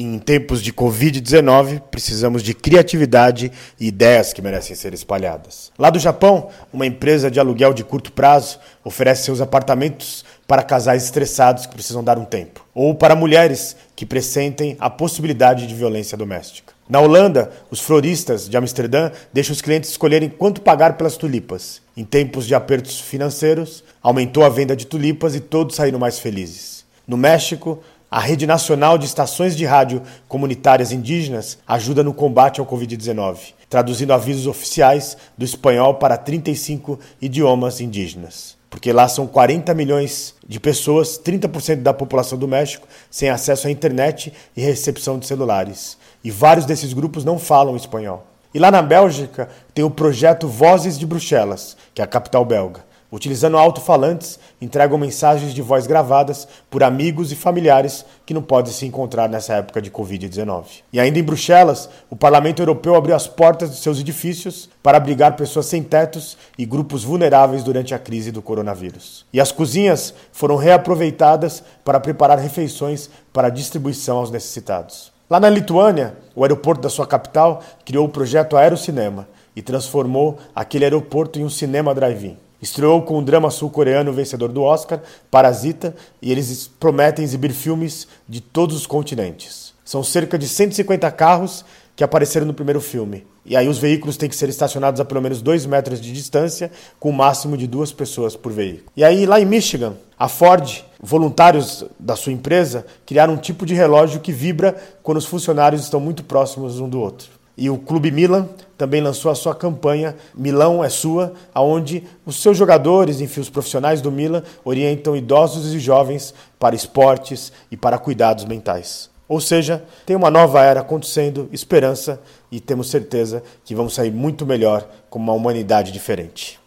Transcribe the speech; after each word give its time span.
Em 0.00 0.16
tempos 0.16 0.62
de 0.62 0.72
Covid-19, 0.72 1.80
precisamos 1.90 2.40
de 2.40 2.54
criatividade 2.54 3.50
e 3.80 3.88
ideias 3.88 4.32
que 4.32 4.40
merecem 4.40 4.76
ser 4.76 4.94
espalhadas. 4.94 5.72
Lá 5.76 5.90
do 5.90 5.98
Japão, 5.98 6.50
uma 6.72 6.86
empresa 6.86 7.28
de 7.28 7.40
aluguel 7.40 7.74
de 7.74 7.82
curto 7.82 8.12
prazo 8.12 8.60
oferece 8.84 9.24
seus 9.24 9.40
apartamentos 9.40 10.24
para 10.46 10.62
casais 10.62 11.02
estressados 11.02 11.66
que 11.66 11.74
precisam 11.74 12.04
dar 12.04 12.16
um 12.16 12.24
tempo, 12.24 12.64
ou 12.72 12.94
para 12.94 13.16
mulheres 13.16 13.74
que 13.96 14.06
pressentem 14.06 14.76
a 14.78 14.88
possibilidade 14.88 15.66
de 15.66 15.74
violência 15.74 16.16
doméstica. 16.16 16.72
Na 16.88 17.00
Holanda, 17.00 17.50
os 17.68 17.80
floristas 17.80 18.48
de 18.48 18.56
Amsterdã 18.56 19.10
deixam 19.32 19.52
os 19.52 19.60
clientes 19.60 19.90
escolherem 19.90 20.28
quanto 20.28 20.60
pagar 20.60 20.96
pelas 20.96 21.16
tulipas. 21.16 21.82
Em 21.96 22.04
tempos 22.04 22.46
de 22.46 22.54
apertos 22.54 23.00
financeiros, 23.00 23.82
aumentou 24.00 24.44
a 24.44 24.48
venda 24.48 24.76
de 24.76 24.86
tulipas 24.86 25.34
e 25.34 25.40
todos 25.40 25.74
saíram 25.74 25.98
mais 25.98 26.20
felizes. 26.20 26.86
No 27.04 27.16
México, 27.16 27.82
a 28.10 28.20
Rede 28.20 28.46
Nacional 28.46 28.96
de 28.96 29.04
Estações 29.04 29.54
de 29.54 29.66
Rádio 29.66 30.02
Comunitárias 30.26 30.92
Indígenas 30.92 31.58
ajuda 31.68 32.02
no 32.02 32.14
combate 32.14 32.58
ao 32.58 32.64
Covid-19, 32.64 33.52
traduzindo 33.68 34.14
avisos 34.14 34.46
oficiais 34.46 35.14
do 35.36 35.44
espanhol 35.44 35.94
para 35.94 36.16
35 36.16 36.98
idiomas 37.20 37.82
indígenas. 37.82 38.56
Porque 38.70 38.94
lá 38.94 39.08
são 39.08 39.26
40 39.26 39.74
milhões 39.74 40.34
de 40.46 40.58
pessoas, 40.58 41.20
30% 41.22 41.82
da 41.82 41.92
população 41.92 42.38
do 42.38 42.48
México, 42.48 42.88
sem 43.10 43.28
acesso 43.28 43.68
à 43.68 43.70
internet 43.70 44.32
e 44.56 44.62
recepção 44.62 45.18
de 45.18 45.26
celulares. 45.26 45.98
E 46.24 46.30
vários 46.30 46.64
desses 46.64 46.94
grupos 46.94 47.26
não 47.26 47.38
falam 47.38 47.76
espanhol. 47.76 48.26
E 48.54 48.58
lá 48.58 48.70
na 48.70 48.80
Bélgica 48.80 49.50
tem 49.74 49.84
o 49.84 49.90
projeto 49.90 50.48
Vozes 50.48 50.98
de 50.98 51.06
Bruxelas, 51.06 51.76
que 51.94 52.00
é 52.00 52.04
a 52.04 52.08
capital 52.08 52.44
belga 52.46 52.87
utilizando 53.10 53.56
alto-falantes, 53.56 54.38
entregam 54.60 54.98
mensagens 54.98 55.54
de 55.54 55.62
voz 55.62 55.86
gravadas 55.86 56.46
por 56.70 56.82
amigos 56.82 57.32
e 57.32 57.36
familiares 57.36 58.04
que 58.26 58.34
não 58.34 58.42
podem 58.42 58.72
se 58.72 58.86
encontrar 58.86 59.28
nessa 59.28 59.54
época 59.54 59.80
de 59.80 59.90
Covid-19. 59.90 60.64
E 60.92 61.00
ainda 61.00 61.18
em 61.18 61.22
Bruxelas, 61.22 61.88
o 62.10 62.16
Parlamento 62.16 62.60
Europeu 62.60 62.94
abriu 62.94 63.16
as 63.16 63.26
portas 63.26 63.70
de 63.70 63.76
seus 63.76 64.00
edifícios 64.00 64.68
para 64.82 64.98
abrigar 64.98 65.36
pessoas 65.36 65.66
sem 65.66 65.82
tetos 65.82 66.36
e 66.58 66.66
grupos 66.66 67.04
vulneráveis 67.04 67.64
durante 67.64 67.94
a 67.94 67.98
crise 67.98 68.30
do 68.30 68.42
coronavírus. 68.42 69.24
E 69.32 69.40
as 69.40 69.52
cozinhas 69.52 70.14
foram 70.32 70.56
reaproveitadas 70.56 71.62
para 71.84 72.00
preparar 72.00 72.38
refeições 72.38 73.08
para 73.32 73.48
distribuição 73.48 74.18
aos 74.18 74.30
necessitados. 74.30 75.12
Lá 75.30 75.38
na 75.38 75.50
Lituânia, 75.50 76.16
o 76.34 76.42
aeroporto 76.42 76.80
da 76.80 76.88
sua 76.88 77.06
capital 77.06 77.62
criou 77.84 78.06
o 78.06 78.08
projeto 78.08 78.56
Aerocinema 78.56 79.28
e 79.54 79.60
transformou 79.60 80.38
aquele 80.54 80.84
aeroporto 80.84 81.38
em 81.38 81.44
um 81.44 81.50
cinema 81.50 81.94
drive-in. 81.94 82.38
Estreou 82.60 83.02
com 83.02 83.18
o 83.18 83.22
drama 83.22 83.50
sul-coreano 83.50 84.12
vencedor 84.12 84.50
do 84.50 84.62
Oscar, 84.62 85.00
Parasita, 85.30 85.94
e 86.20 86.32
eles 86.32 86.68
prometem 86.80 87.24
exibir 87.24 87.52
filmes 87.52 88.08
de 88.28 88.40
todos 88.40 88.76
os 88.76 88.86
continentes. 88.86 89.72
São 89.84 90.02
cerca 90.02 90.38
de 90.38 90.48
150 90.48 91.10
carros 91.12 91.64
que 91.94 92.04
apareceram 92.04 92.46
no 92.46 92.54
primeiro 92.54 92.80
filme. 92.80 93.26
E 93.44 93.56
aí 93.56 93.66
os 93.66 93.78
veículos 93.78 94.16
têm 94.16 94.28
que 94.28 94.36
ser 94.36 94.48
estacionados 94.48 95.00
a 95.00 95.04
pelo 95.04 95.22
menos 95.22 95.40
2 95.40 95.66
metros 95.66 96.00
de 96.00 96.12
distância, 96.12 96.70
com 97.00 97.08
o 97.08 97.12
um 97.12 97.16
máximo 97.16 97.56
de 97.56 97.66
duas 97.66 97.90
pessoas 97.90 98.36
por 98.36 98.52
veículo. 98.52 98.84
E 98.96 99.02
aí, 99.02 99.24
lá 99.24 99.40
em 99.40 99.46
Michigan, 99.46 99.94
a 100.18 100.28
Ford, 100.28 100.84
voluntários 101.00 101.84
da 101.98 102.14
sua 102.14 102.32
empresa, 102.32 102.84
criaram 103.06 103.34
um 103.34 103.38
tipo 103.38 103.64
de 103.64 103.72
relógio 103.72 104.20
que 104.20 104.32
vibra 104.32 104.76
quando 105.02 105.16
os 105.16 105.26
funcionários 105.26 105.82
estão 105.82 105.98
muito 105.98 106.22
próximos 106.22 106.78
um 106.78 106.88
do 106.88 107.00
outro. 107.00 107.37
E 107.60 107.68
o 107.68 107.76
Clube 107.76 108.12
Milan 108.12 108.48
também 108.76 109.00
lançou 109.00 109.32
a 109.32 109.34
sua 109.34 109.52
campanha 109.52 110.14
Milão 110.32 110.84
é 110.84 110.88
sua, 110.88 111.32
aonde 111.52 112.04
os 112.24 112.40
seus 112.40 112.56
jogadores, 112.56 113.20
enfim, 113.20 113.40
os 113.40 113.50
profissionais 113.50 114.00
do 114.00 114.12
Milan 114.12 114.44
orientam 114.64 115.16
idosos 115.16 115.74
e 115.74 115.80
jovens 115.80 116.32
para 116.56 116.76
esportes 116.76 117.52
e 117.68 117.76
para 117.76 117.98
cuidados 117.98 118.44
mentais. 118.44 119.10
Ou 119.28 119.40
seja, 119.40 119.84
tem 120.06 120.14
uma 120.14 120.30
nova 120.30 120.62
era 120.62 120.80
acontecendo, 120.80 121.48
esperança 121.52 122.20
e 122.48 122.60
temos 122.60 122.88
certeza 122.88 123.42
que 123.64 123.74
vamos 123.74 123.92
sair 123.92 124.12
muito 124.12 124.46
melhor 124.46 124.88
com 125.10 125.18
uma 125.18 125.32
humanidade 125.32 125.90
diferente. 125.90 126.60